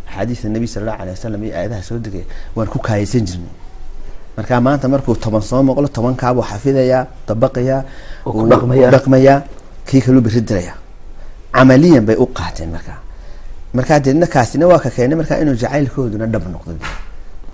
[0.07, 3.53] axaadiista nabi sala allahu alay wasalam iyo aayadaha soo degaya waan ku kaayaysan jirnay.
[4.38, 7.83] Marka maanta markuu toban soo noqlo tobankaabuu xafidayaa dabaqayaa
[8.91, 9.41] dhaqmayaa.
[9.88, 10.73] kii kaluu beri diraya.
[11.53, 12.99] Camaliyan bay u qaateen markaa
[13.77, 16.73] markaa deedna kaasina waa ka keenay markaa inuu jacaylkooduna dhab noqdo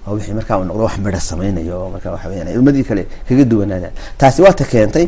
[0.08, 3.94] oo wixii markaa uu noqdo wax midha samaynayo oo waxa weyaan ummadii kale kaga duwanaadaan
[4.20, 5.06] taasi waa ta keentay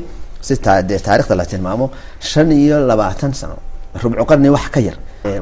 [0.48, 1.86] si taa dee taarikhda la tilmaamo
[2.20, 3.58] shan iyo labaatan sano.
[4.04, 4.98] Rubcu qarni wax ka yar.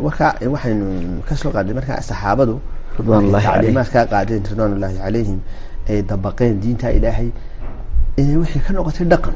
[0.06, 2.56] Warkaa waxaynu ka soo qaaday markaa saxaabadu
[2.98, 5.40] tacliimaad kaa qaadeen ridwaanullaahi calayhim
[5.90, 7.30] ay dabaqeen diinta ilaahay
[8.18, 9.36] inay wixii ka noqotay dhaqan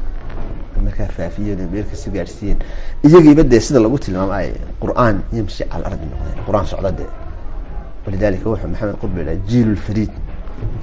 [0.86, 2.58] markaa faafiyeen oo meel kasi gaadhsiiyeen.
[3.06, 4.48] Iyagiiba dee sida lagu tilmaamay
[4.82, 7.08] qur'aan yamshi cala ardi noqdeen qur'aan socda dee
[8.06, 10.10] walidaalika wuxuu maxamed yidhaha jiilu lfariid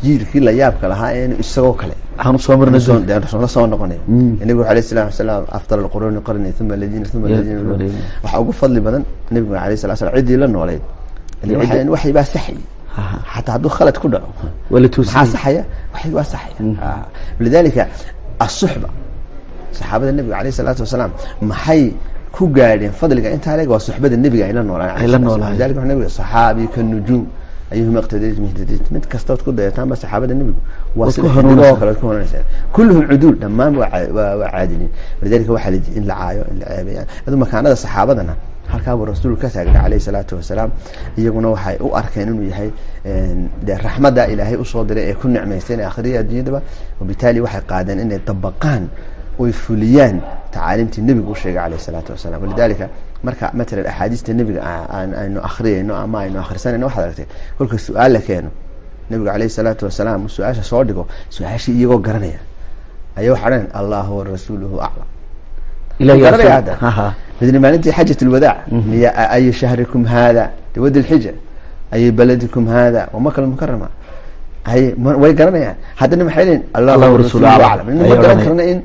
[0.03, 1.95] jiilkii la yaabka lahaa ee isagoo kale.
[2.17, 2.81] Waxaan u soo marnay
[3.55, 3.99] soo noqonaya
[4.47, 7.59] nabigu alayh salatu wasalaam afdal alquruni qarni uma aladiina uma aladiina.
[8.23, 9.03] waxaa ugu fadli badan
[9.35, 10.81] nabigu alayh salatu wasalaam ciddii la nooleyd
[11.43, 12.57] Iyo waxay ciddi- waxay baa saxay.
[13.33, 14.29] Xataa hadduu khalad ku dhaco.
[15.15, 15.63] Maxaa saxaya?
[15.93, 16.55] Waxay waa saxaya.
[16.87, 17.03] Ah.
[17.43, 17.83] lidalika
[18.45, 18.89] asuxba
[19.77, 21.11] saxaabada nabiga alayh salaatu wasalaam
[21.51, 21.83] maxay
[22.35, 25.53] ku gaadheen fadliga intaa leeg waa suxbada nebiga ay la noolaan Ay la noolaayeen.
[25.57, 27.23] lidalika wuxuu nabiga saxaabi ka nujuum
[27.73, 30.61] ayuhuma iqtadaytum ihtadaytum mid kastood ku dayataanba saxaabada nebigu
[30.99, 32.05] waa sida xidigoo kale ku
[32.75, 34.91] kulluhum cuduul dhammaan waa caa- waa waa caadiliin
[35.23, 38.33] lidalika waxaa la in la caayo in la ceebeeyaan adu makaanada saxaabadana
[38.73, 40.69] halkaa buu rasuulku ka taagna calayhi salaatu wasalaam
[41.19, 42.69] iyaguna waxay u arkeen inuu yahay
[43.67, 46.59] dee raxmadda ilaahay u soo diray ee ku nicmaysteen akhriya adduunyadaba
[47.01, 48.83] wabitaali waxay qaadeen inay dabaqaan
[49.39, 50.15] oy fuliyaan
[50.53, 52.41] tacaaliimtii nebigu u sheegay calayhi salaatu wasalaam.
[52.43, 52.85] Walidalika
[53.23, 54.61] marka matalan axaadiista nebiga
[55.21, 58.49] aynu akhriyayno ama aynu akhrisanayno waxaad aragtay kolka su'aal la keeno
[59.09, 61.03] nebigu calayhi salaatu wasalaam su'aasha soo dhigo
[61.35, 62.39] su'aashii iyagoo garanaya.
[63.19, 64.11] Ayaa waxaa dhahan allahu
[64.87, 65.07] aclam
[66.25, 66.73] garanaya hadda.
[66.89, 67.07] Aha.
[67.41, 68.57] midna maalintii xajat lwadaac
[68.91, 70.43] miya ayu shahrikum hada
[70.75, 71.31] liwadi lxija
[71.95, 73.87] ayu baladikum hada wamaka lmukarama
[74.69, 75.75] hay ma- way garanayaan.
[75.99, 77.87] Haddana maxay leeyihiin Allahu warasuuluhu warasuuluhu aclam.
[77.89, 78.79] aclam ma garan karna in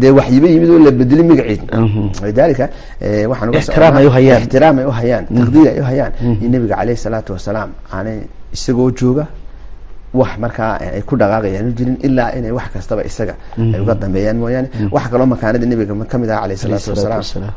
[0.00, 2.02] dee waxyiba yimid oo la bedelay magaciid Mhm.
[2.26, 2.64] lidalika
[3.00, 4.40] eh, waxaan uga Ixtiraam soconnaa- ay u hayaan.
[4.42, 6.12] ixtiraam ay u hayaan taqdiir ay u hayaan.
[6.44, 8.18] In nabiga caleyhi salaatu wasalaam aanay
[8.56, 9.24] isagoo jooga
[10.20, 13.34] wax markaa ay ku dhaqaaqayaan u jirin ilaa inay wax kastaba isaga
[13.74, 14.68] ay uga dambeeyaan mooyaane.
[14.94, 17.52] Wax kaloo makaanada nabiga ka mid ah Alayhi salaatu wasalaam.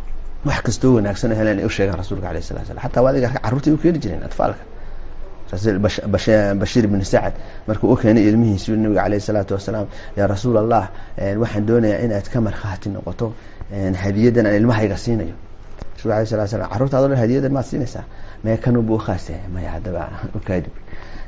[0.47, 3.73] wax kastoo wanaagsan oo heleen ay u sheegaan rasuulka alayhi salatu wasalam xataa waadiga carruurtay
[3.73, 4.61] u keeni jireen atfaalka
[5.51, 7.33] bashiir bin sacad
[7.67, 10.83] markuu u keenay ilmihiisi nabiga alayhi salaatu wasalaam yaa rasuul allah
[11.41, 13.27] waxaan doonayaa inaad ka markhaati noqoto
[14.03, 15.35] hadiyadan aan ilmahayga siinayo.
[15.95, 18.03] Rasuul alayhi salatu wasalam carruurtaadoo dhan hadiyadan maad siinaysaa?
[18.43, 20.01] Mee kanunbu ukhaas yahay maya haddaba
[20.37, 20.73] u kaadib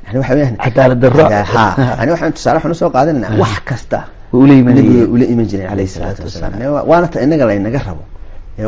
[0.06, 1.24] yani waxa weyaan cadaalad darro.
[1.56, 1.64] Ha
[2.00, 3.98] yani waxaan tusaale waxaan u soo qaadanayna wax kasta
[4.32, 4.84] Wuu ula imanayay.
[4.86, 6.52] nabiga ula iman jiray calayhi salaatu salaatu wasalaam.
[6.60, 8.02] Yani waa- waana ta inaga laynaga rabo.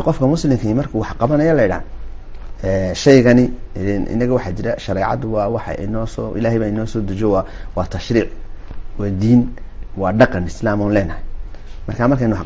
[0.07, 1.87] Qofka muslimkii markuu wax qabanaya la yidhaha ee,
[2.63, 3.45] shaygani
[3.75, 7.45] ileen inaga waxaa jira shareecadu waa waxa inoo soo ilaahay baa inoo soo dejo waa
[7.75, 8.29] waa tashriic
[8.99, 9.41] waa diin
[9.97, 11.23] waa dhaqan islaam oon leenahay.
[11.87, 12.45] Marka markaynu wax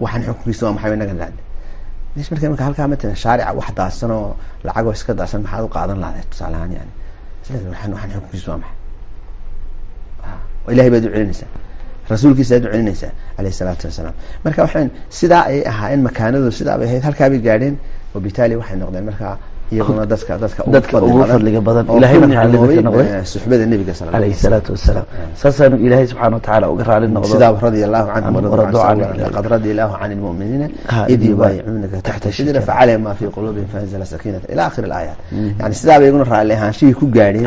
[0.00, 1.44] waxaan xukunkiisa waa maxay inaga dhacday
[2.16, 5.98] mesh marka marka halkaa matalan shaarica wax daadsan oo lacagoo iska daadsan maxaad u qaadan
[6.04, 6.26] lahayd?
[6.30, 6.92] Tusaale ahaan yani
[7.70, 8.74] waxaan waxaan xukunkiisa waa maxay?
[10.72, 11.50] Ilahay baad u celinaysaa.
[12.12, 14.14] Rasuulkiisa aad u celinaysaa alayh salaatu wasalaam.
[14.44, 14.88] Marka waxaan
[15.18, 17.76] sidaa ay ahaayeen makaanadu sidaa bay ahayd halkaabay gaadheen
[18.16, 19.34] wabitaali waxay noqdeen markaa
[19.74, 21.84] iyaguna dadka dadka Dadka ugu fadliga badan.
[22.88, 23.06] noqday.
[23.18, 25.06] eh, suxbada nebiga sala calayhi salaatu wasalaam
[25.42, 27.32] saasaanu ilaahay subxaana watacaala uga raali noqdo.
[27.34, 28.34] Sidaa radia allahu canhum
[29.24, 30.66] laqad radia allahu can lmuminiina
[31.14, 32.60] id yubaayicuunaka taxta shajara.
[32.68, 35.18] facalima ma fi quluubihim faanzala sakiinata ila akhiri alaayaat
[35.60, 37.46] yani sidaa bay iguna raalli ahaanshihii ku gaadheen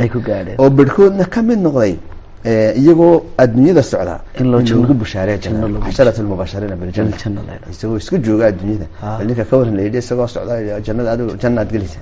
[0.63, 1.97] oo bedhkoodna ka mid noqday eh,
[2.45, 7.71] iyagoo adduunyada socda In lagu bushaareeya janno lagu casharat lmubashariina biljanna Biljanna la yidhaahdo.
[7.75, 8.85] isagoo isku jooga adduunyada.
[9.03, 9.17] Ah.
[9.17, 10.53] bal ninka ka waran la yidhi isagoo socda
[10.85, 11.99] jannada adigu jannaad gelisa.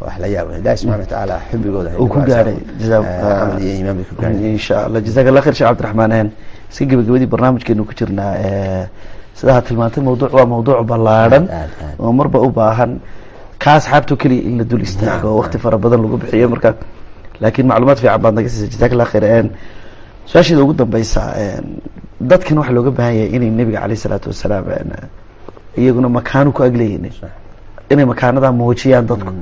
[0.00, 2.44] Wax la yaaba ilahi subxana watacaala xubigooda uu ku jaza
[2.82, 6.28] camal iyo iimaan bay ku gaadhay insha allah jazaak allah khayr sheekh cabdiraxmaan een
[6.70, 8.32] iska gebagabadii barnaamijkeenu ku jirnaa.
[8.46, 8.84] Ee,
[9.38, 11.94] sidaa tilmaantay mawduuc waa mawduuc ballaadhan Aad, aad, aad.
[12.02, 12.92] oo marba u baahan
[13.62, 15.26] ka asxaabto keliya in la dul istaago.
[15.30, 16.70] Oo waqti fara badan lagu bixiyo marka
[17.40, 19.24] laakiin macluumaad fiican baad naga siisay jazaak allah khayr
[20.30, 21.22] su'aasheeda ugu dambeysa
[22.20, 24.64] dadkan waxaa looga baahan yahay inay nebiga caleyh salaatu wasalaam
[25.78, 27.06] iyaguna makaanu ku agleeyihin
[27.90, 29.32] inay makaanadaa muujiyaan dadku.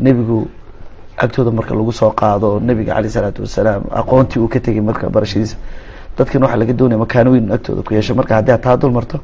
[0.00, 0.48] Nebigu
[1.16, 5.56] agtooda marka lagu soo qaado nebiga caleyh salaatu wasalaam aqoontii uu ka tegay marka barashadiisa
[6.18, 9.16] dadkan waxaa laga doonaya makaano weyn agtooda ku yeesho marka haddii aad taa dul marto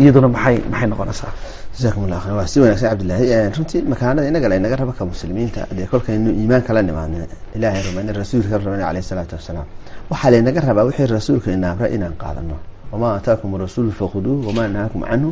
[0.00, 1.30] iyaduna maxay maxay noqonaysaa?
[1.74, 5.02] Jazakum allah khayr waa si wanaagsan cabdillahi Eh, runtii makaanada inaga la inaga raba ka
[5.12, 7.18] muslimiinta dee kolkaynu iimaanka la nimaadna
[7.56, 9.66] ilaahay rumayna rasuulka rumayna caleyhi salaatu wasalaam
[10.10, 12.56] waxaa laynaga rabaa wixii rasuulka inaamra inaan qaadano
[12.94, 15.28] wamaa aataakum rasuulu fakhuduuh wamaa nahaakum canhu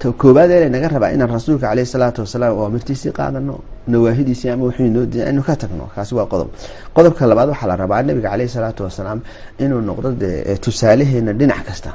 [0.00, 3.54] ta koobaad ee laynaga rabaa inaan rasuulka caleyhi salaatu wasalaam oo amirtiisii qaadano
[3.92, 6.48] nawaahidiisii ama wuxuu inoo diiday inu ka tagno kaasi waa qodob
[6.96, 9.18] qodobka labaad waxaa la rabaa nabiga caleyhi salaatu wasalaam
[9.64, 11.90] inuu noqdo dee tusaalaheena dhinac kasta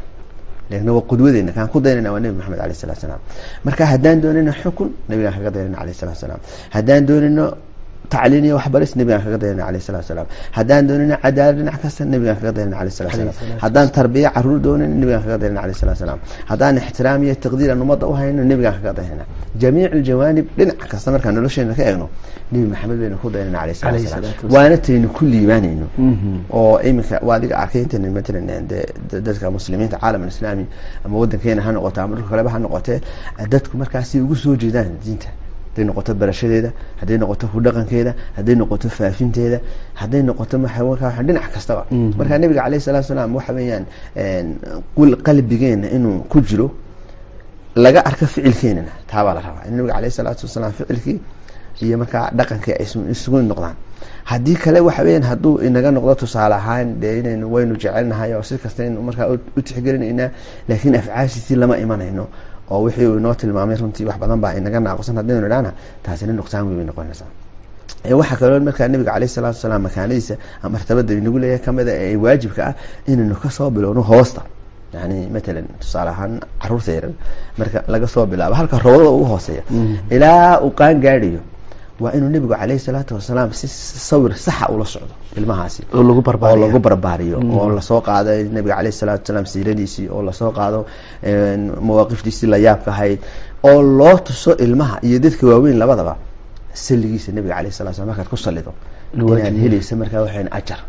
[0.71, 3.19] leegna waa qudwadeena kaan ku daynayna waa nebi maxamed alayh salatu salaam
[3.65, 6.39] marka haddaan doonayno xukun nabigaan kaga daynayna alayh salatu salaam
[6.75, 7.45] haddaan doonayno
[8.13, 12.37] tacliin iyo waxbaris nabigaan kaga daynayna alayh salatu salaam haddaan doonayno cadaalad dhinac kasta nabigaan
[12.41, 16.19] kaga daynayna alayh salatu salaam haddaan tarbiya carruur doonayno nabigaan kaga daynayna alayh salatu salaam
[16.51, 19.25] haddaan ixtiraam iyo taqdiir aan ummadda u hayno nabigaan kaga daynayna
[19.61, 22.07] jamiic aljawaanib dhinac kasta markaan nolosheena ka eegno
[22.51, 25.85] nebi maxamed baynu ku daynayna alayh salatu salaam waana taynu ku liibaanayno
[26.59, 30.65] oo iminka waa adiga arkay intan matalan dee da- dadka muslimiinta caalam alislaami
[31.05, 32.97] ama wadankeena ha noqoto ama dhulka kaleba ha noqotee
[33.53, 35.29] dadku markaasi ugu soo jeedaan diinta
[35.79, 39.59] hadday noqoto barashadeeda hadday noqoto ku dhaqankeeda hadday noqoto faafinteeda
[40.01, 41.85] hadday noqoto maxa waxa dhinac kastaba.
[42.17, 43.53] Marka nabiga caleyhi salatu salaam waxa
[44.95, 46.67] qul qalbigeena inuu ku jiro
[47.75, 49.63] laga arko ficilkeenana taabaa la rabaa.
[49.67, 51.19] In nabiga caleyhi salaatu wasalaam ficilkii
[51.81, 53.75] iyo markaa dhaqankii ay isu- isugu noqdaan.
[54.31, 58.57] Haddii kale waxa weeyaan hadduu inaga noqdo tusaale ahaan dee inaynu waynu jecelnahay oo si
[58.57, 60.29] kasta aynu markaa u u tixgelinaynaa
[60.69, 62.27] laakiin afcaashiisii lama imanayno
[62.71, 65.71] oo wixii uu inoo tilmaamay runtii wax badan baa inaga naaqsan haddaynu idhaana
[66.05, 67.29] taasina nuqsaan weyn bay noqonaysaa.
[68.19, 70.35] Waxaa kaloo markaa nabiga caleyhi salaatu wasalaam makaanadiisa
[70.73, 72.73] martabada inagu leeyahay kamida ee waajibka ah
[73.11, 74.41] inaynu ka soo bilowno hoosta.
[74.93, 77.13] Yani matalan tusaale ahaan carruurta yaran
[77.59, 79.63] marka laga soo bilaabo halka robadada ugu hooseeya
[80.15, 81.41] ilaa uu qaan gaadhayo
[82.03, 83.67] waa inuu nebigu caleyhi salaatu wasalaam si
[84.09, 85.81] sawir saxa ula socdo ilmahaasi.
[86.55, 87.37] Oo lagu barbaariyo.
[87.57, 90.79] Oo la soo qaado nabiga caleyhi salaatu wasalaam siiradiisii oo la soo qaado
[91.87, 93.19] mawaaqiftiisii la yaabka ahayd
[93.69, 96.13] oo loo tuso ilmaha iyo dadka waaweyn labadaba
[96.85, 98.71] saligiisa nabiga caleyhi salatu wasalaam markaad ku salido
[99.13, 100.79] inaad helaysa markaa waxayn ajar.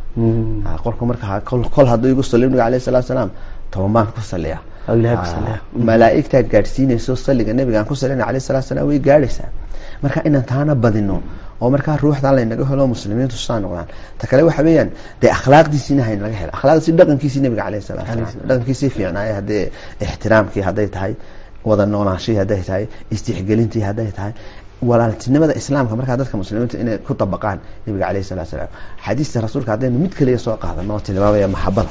[0.69, 1.41] Ah, qolka markaa
[1.75, 3.31] kol hadduu igu saliyo nabiga caleyhi salatu wasalaam
[3.73, 8.99] toban baan ku saliya Ah, malaa'igtaad gaadhsiinayso saliga nabigaan ku salina caleyhi salatu wasalaam way
[9.09, 9.49] gaadhaysaa.
[10.03, 11.17] Marka inaan taana badino
[11.63, 13.87] oo markaa ruuxdan laynaga helo muslimiintu saa noqdaan.
[14.19, 14.91] Ta kale waxa weeyaan
[15.21, 19.65] dee akhlaaqdiisiina hayn laga helo akhlaaqdiisi dhaqankiisii nabiga caleyhi salatu wasalaam dhaqankiisii fiicnaaya haddee
[20.05, 21.13] ixtiraamkii hadday tahay
[21.69, 24.33] wada noolaanshihii hadday tahay istixgelintii hadday tahay
[24.91, 28.71] walaaltinimada islaamka markaa dadka muslimiinta inay ku dabaqaan nabiga caleyhi salatu wasalaam
[29.07, 31.91] xadiista rasuulka haddaynu mid kaliya soo qaadano tilmaamaya maxabada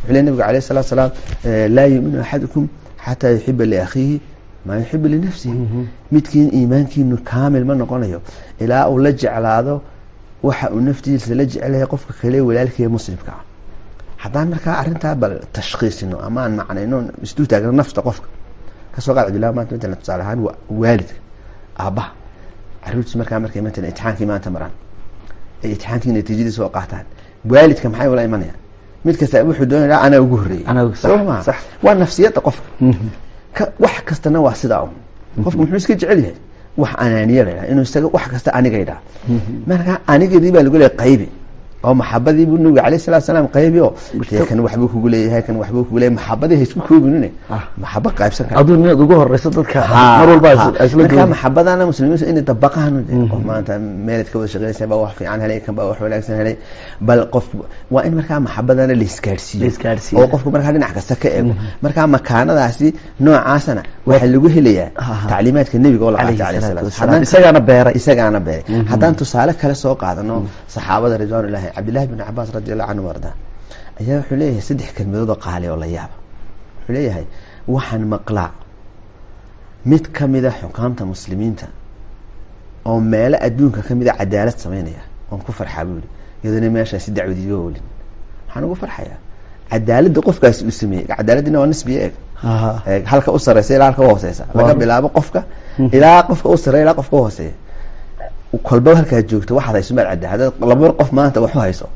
[0.00, 1.10] wuxuu leey nabiga caleyhi salatu wasalaam
[1.44, 2.68] eh, laa yuuminu axadukum
[3.04, 4.20] xataa yuxiba liakhiihi
[4.66, 8.20] maa yuxibu linafsihi midkiin iimaankiinu kaamil ma noqonayo.
[8.60, 9.82] Ilaa uu la jeclaado
[10.42, 13.42] waxa uu naftiisa la jecelyahay qofka kale walaalkiiya muslimka ah.
[14.22, 18.28] Haddaan markaa arrintaa bal tashkhiisino ama aan macnayno isdul taagno nafta qofka.
[18.94, 21.18] Kasoo qaad cabdillahi maanta matalan tusaale ahaan waa waalidka
[21.84, 22.10] aabbaha.
[22.84, 24.72] Caruurtiis markaa markay matalan imtixaankii maanta maraan.
[25.64, 27.06] Ay itixaankii natiijadii soo qaataan.
[27.52, 28.58] Waalidka maxay ula imanayaan
[29.04, 30.36] mid kasta wuxuu doonaya anaa ugu
[31.28, 31.56] ma sax.
[31.84, 32.68] waa nafsiyadda qofka
[33.56, 34.92] ka- wax kastana waa sidaa un
[35.44, 36.34] qofku muxuu iska jecel yahay?
[36.80, 37.66] Wax anaaniya la yidhaha.
[37.72, 39.00] Inuu isaga wax kasta aniga yidhaha.
[39.70, 41.28] Marka anigadii baa lagu leeyahay qaybi
[41.86, 43.90] oo maxabadii buu nabiga alayh salatu salaam qaybi oo
[44.30, 47.62] dee kan waxbuu kugu leeyahay kan waxbuu kugu leeyahay maxabadii ha isku koobinine Ah.
[47.82, 49.80] maxabo qaybsan kara aduu ugu horeyso dadka
[50.20, 50.48] mar walba
[50.86, 53.72] isla marka gooni maxabadana muslimiintu inay dabaqaan de qof maanta
[54.06, 56.54] meelad ka wada shaqeynaysa baa wax fiican helay kan baa wax wanaagsan helay.
[57.08, 57.46] Bal qof
[57.94, 60.16] waa in markaa maxabadana la isgaadhsiiyo.
[60.20, 61.52] oo qofku markaa dhinac kasta ka eego.
[61.84, 62.86] Markaa makaanadaasi
[63.24, 64.88] noocaasana waxaa lagu helayaa
[65.30, 66.84] tacliimaadka nebiga oo la qaatay wasalaam.
[66.88, 67.22] wasalaam.
[67.28, 67.94] isagaana beeray.
[68.00, 68.64] Isagaana beeray.
[68.90, 70.34] Haddaan tusaale kale soo qaadano
[70.74, 73.30] saxaabada ridwaanullahi cabdillahi bin cabaas radi allahu canhu arda
[74.00, 76.16] ayaa wuxuu leeyahay saddex kelmadood oo qaali oo la yaaba
[76.78, 77.24] wuxuu leeyahay
[77.74, 78.50] waxaan maqlaa
[79.90, 81.66] mid ka mida xukaamta muslimiinta
[82.88, 86.08] oo meelo adduunka ka mida cadaalad sameynaya oon ku farxaa buu yihi
[86.44, 87.84] iyadana meeshaasi dacwad iga olin
[88.46, 89.18] waxaan ugu farxayaa.
[89.72, 92.10] Cadaaladda qofkaasi uu sameeyey cadaaladdiina waa nisbiya.
[92.88, 94.44] Ee, halka u sareysa ilaa halka u hooseysa.
[94.54, 95.40] Laga bilaabo qofka
[95.96, 97.52] ilaa qofka u sareeya ilaa qofka u hooseeya
[98.68, 101.86] kolba halkaad joogto waxaad hayso maad cadda laba qof maanta wax u hayso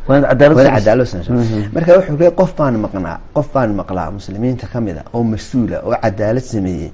[1.30, 1.60] Mhm.
[1.74, 5.76] marka wuxuu leeyahay qof baan maqnaa qof baan maqlaa muslimiinta ka mid a oo mas'uula
[5.86, 6.90] oo cadaalad sameeyey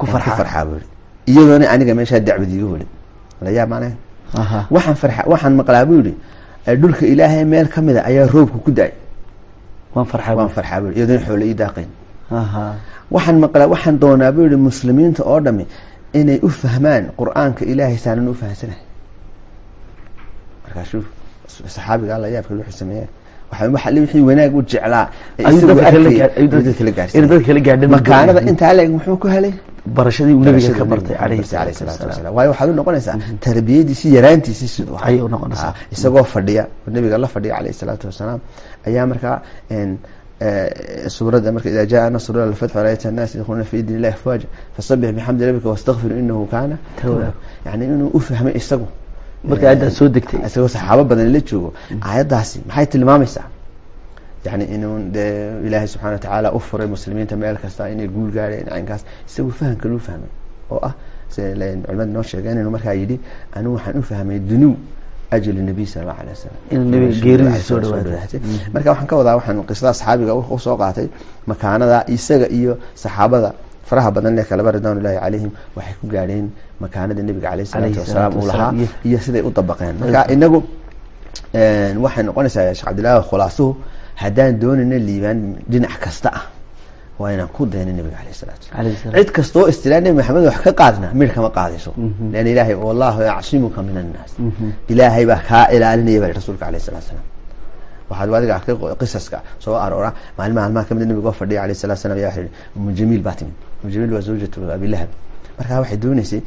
[0.00, 0.64] ku farxaa.
[0.72, 0.86] yihi
[1.30, 2.86] iyadoona aniga meeshaa dacwad iiga weli
[3.44, 3.92] la yaab maanay
[4.40, 4.58] Aha.
[4.74, 6.14] waxaan farxa waxaan maqlaa buu yihi
[6.66, 8.92] "ee, dhulka ilaahay meel ka mid a ayaa roobka ku da'ay.
[9.94, 11.88] Waan farxaa yihi iyadoona xoolo ii daaqayn
[13.14, 15.64] waxaan maqlaa waxaan doonaa buu yihi muslimiinta oo dhami
[16.12, 18.82] inay u fahmaan qur'aanka ilaahay saanan u fahamsanahay.
[20.64, 21.06] Markaa shuuf
[21.74, 23.06] saxaabiga alla yaabka wuxuu sameeya
[23.50, 25.06] waxa wixii wanaag u jeclaa
[27.96, 29.54] makaanada intaa leeg muxuu ku helay?
[29.96, 32.34] Barashadii uu nabiga ka bartay bartay salaatu wasalaam.
[32.36, 35.06] Waayo waxaad u noqonaysaa tarbiyadiisii yaraantiisii siduu ahaa.
[35.08, 35.72] Ayay u noqonaysaa.
[35.94, 38.40] Isagoo fadhiya nabiga la fadhiya calayhi salaatu wasalaam.
[38.88, 39.36] Ayaa markaa
[40.40, 45.10] een, suuradda marka idaa jaa nasru alfatxu rayta annaas yadkhuluuna fi diin illahi afwaaja fasabbix
[45.16, 46.76] bixamdi rabbika wastakfir inahu kaana
[47.66, 48.86] yani inuu u fahmay isagu.
[49.44, 50.40] Markii aayaddaas soo degtay.
[50.46, 51.70] isagoo saxaabo badan la joogo
[52.08, 53.46] aayaddaasi maxay tilmaamaysaa?
[54.46, 55.32] Yani inuu dee
[55.66, 59.02] ilaahay subxana watacaala u furay muslimiinta meel kasta inay guul gaadheen caynkaas.
[59.28, 60.28] Isagu fahamka luu fahmay
[60.70, 60.94] oo ah
[61.60, 63.16] len- culimada noo sheegeen inuu markaa yidhi
[63.56, 64.74] anigu waxaan u fahmay dunuw
[68.74, 71.06] marka waxaan ka wadaa waxaan qisada saxaabiga u soo qaatay
[71.52, 73.50] makaanada isaga iyo saxaabada
[73.88, 76.46] faraha badan leh kalaba ridwanullahi calayhim waxay ku gaadheen
[76.84, 78.72] makaanada nebiga calayhi Alayhi salaatu wasalaam uu lahaa
[79.08, 80.58] iyo siday u dabaqeen marka inagu
[82.04, 83.70] waxay noqonaysaa sheekh cabdillahi khulaasuhu
[84.22, 85.38] haddaan doonayna liibaan
[85.72, 86.42] dhinac kasta ah
[87.20, 88.66] waa inaan ku dayno nabiga alayh salatu
[89.16, 91.90] cid kastoo istilaa nebi maxamed wax ka qaadna midh kama qaadayso
[92.34, 94.32] lan ilaahay wallahu yacsimuka min annaas
[94.92, 97.26] ilaahay baa kaa ilaalinaya baa rasuulka alayh salatu wasalaam
[98.10, 100.10] waxaad adiga arkay qisaska soo aroora.
[100.38, 103.54] Maalmaha ka mid nabigoo fadhiya alayh salatu salam ayaa umu jamiil baa timid.
[103.82, 105.10] Umu jamiil waa zawjatu abilahab
[105.58, 106.40] markaa waxay dooneysay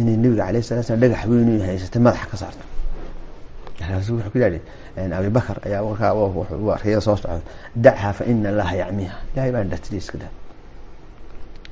[0.00, 2.64] inay nabiga alayh salatu salam dhagax weyn haysatay madaxa ka saarto
[4.16, 4.38] wuxuu ku
[5.18, 5.82] abibakar ayaa
[6.76, 7.40] arkaya soo socda.
[7.84, 10.32] Dachaa fa ina allaha yacmiha ilahay baa dhatida iska daa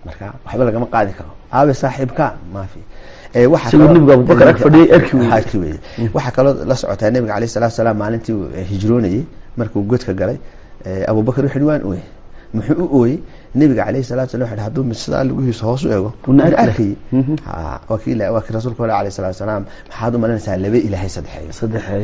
[0.06, 1.30] marka waxba lagama qaadi karo.
[1.52, 2.80] Aabe saaxiibka maafi.
[6.14, 9.22] Waxaa kaloo la socotaa nabiga alayh salatu salaam maalintii uu hijroonayey
[9.56, 10.38] markuu godka galay.
[11.10, 12.04] Abubakar wuxuu yihi waan ooyey.
[12.54, 13.18] Muxuu u ooyey
[13.54, 15.82] nabiga alayhi salatu wuxuu yihi hadduu sidaa lugihiisa hoos
[16.28, 16.92] u na arkay.
[17.46, 17.98] Ha, waa
[18.44, 19.62] kii rasuulka hore alayh salatu salaam.
[19.88, 21.08] Maxaad u malinaysaa laba ilaahay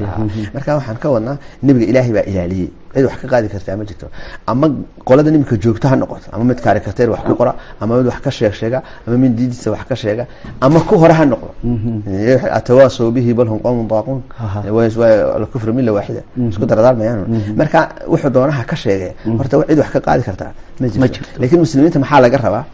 [0.07, 0.43] Ha, mhm.
[0.55, 4.07] marka waxaan ka wadnaa nebiga ilaahay baa ilaaliyey cid wax ka qaadi kartaa ma jirto
[4.53, 4.67] ama
[5.09, 7.53] qolada nimika joogto ha noqoto ama mid karikateer wax ku qora
[7.83, 10.25] ama mid wax ka sheeg sheega ama mid diidisa wax ka sheega
[10.67, 11.49] ama ku hore ha noqdo
[12.59, 14.19] atawaasaw bihi bal hum qowmun daaquun
[15.39, 17.21] alkufru mila waaxida isku dardaarmayaan
[17.61, 17.81] marka
[18.13, 21.29] wuxuu doonaha ka sheegay horta cid wax ka qaadi kartaa ma jirto.
[21.41, 22.65] laakiin muslimiinta maxaa laga rabaa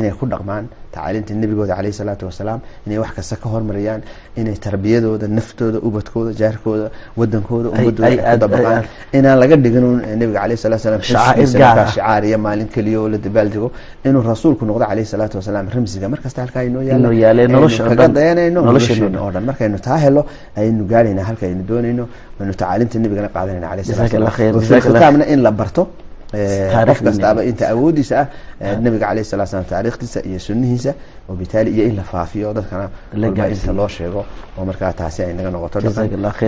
[0.00, 4.00] inay ku dhaqmaan tacaaliimta nebigooda caleyhi salaatu wasalaam inay wax kasta ka hormariyaan
[4.40, 6.86] inay tarbiyadooda naftooda ubadkooda jaarkooda
[7.20, 8.82] wadankooda ummadooda ay ku dabaqaan.
[9.18, 11.92] inaan laga dhigin un nebiga caleyhi salatu gaar markaa ah.
[11.94, 13.68] shicaar iyo maalin keliya oo la dabaaldego
[14.08, 17.88] inuu rasuulku noqdo caleyhi salaatu wasalaam ramsiga markasta halkaa inoo Inoo yaalla, aynu nolosha oo
[17.90, 18.12] kaga dhan.
[18.18, 19.44] dayanayno nolosheena oo dhan.
[19.50, 20.22] markaynu taa helo
[20.58, 22.04] ayaynu gaaraynaa halka aynu doonayno
[22.40, 24.38] aynu tacaaliimta nebigana qaadanayna caleyhi salatu Jazaak Allah wasalaam.
[24.38, 25.82] khayr, Wa jazaak fil Allah khitaamna in la barto.
[25.82, 26.03] eh,
[26.88, 28.26] qof kastaaba inta awoodiisa ah
[28.64, 30.92] eh, nabiga caleyhi salatu wasalaam taariikhdiisa iyo sunnihiisa
[31.28, 32.86] wabitaali iyo in la faafiyo dadkana
[33.20, 34.20] La walba inta loo sheego
[34.58, 35.76] oo markaa taasi ay naga noqoto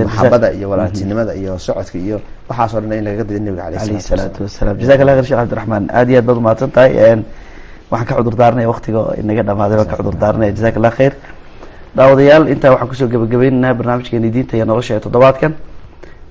[0.08, 2.16] maxabada iyo walaaltinimada iyo socodka iyo
[2.48, 4.76] waxaasoo dhan in lagaga diyo nabiga caleyhi salaatu wasalaam.
[4.80, 5.84] jazaak allah khayr sheekh cabdiraxmaan.
[5.98, 6.92] Aad iyo aad baad umahadsan tahay
[7.90, 11.12] waxaan ka cudur daaranaya waqtiga inaga dhamaaday waan ka cudur daaranaya jazaak allah khayr.
[11.96, 15.52] Daawadayaal intaa waxaan ku soo gabagabaynaynaa barnaamijkeeni diinta iyo nolosha ee toddobaadkan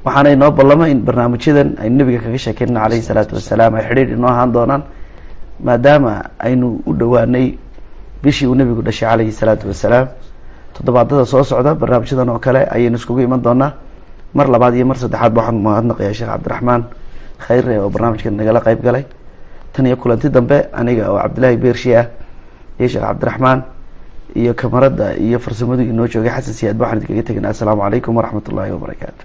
[0.05, 4.29] waxaana inoo ballama in barnaamijyadan aynu nabiga kaga sheekeynana caleyhi salaatu wasalaam ay xidhiidh inoo
[4.33, 4.83] ahaan doonaan
[5.67, 6.13] maadaama
[6.47, 7.45] aynu u dhowaanay
[8.23, 10.07] bishii uu nabigu dhashay caleyhi salaatu wasalaam.
[10.75, 13.71] Toddobaadada soo socda barnaamijyadan oo kale ayaynu iskugu iman doonaa
[14.37, 16.81] mar labaad iyo mar saddexaad ba waxaan mahadnaqayaa sheekh cabdiraxmaan
[17.45, 19.03] khayre oo barnaamijkan nagala qayb galay.
[19.73, 22.05] Tan iyo kulanti dambe aniga oo cabdillaahi beershi ah
[22.79, 23.59] iyo sheekh cabdiraxmaan
[24.35, 28.45] iyo kamarada iyo farsamadu inoo joogay xasan siyaad ba waxaan idinkaga teginaa assalaamu calaykum waraxmat
[28.51, 29.23] ullaahi wabarakaatu